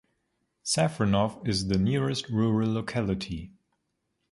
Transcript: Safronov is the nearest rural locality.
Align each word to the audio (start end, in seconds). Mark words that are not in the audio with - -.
Safronov 0.65 1.47
is 1.47 1.67
the 1.67 1.77
nearest 1.77 2.27
rural 2.29 2.73
locality. 2.73 3.51